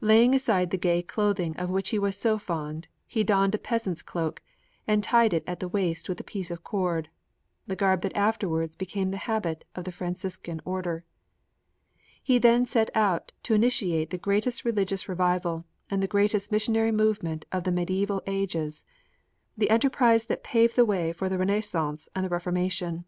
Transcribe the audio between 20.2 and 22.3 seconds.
that paved the way for the Renaissance and the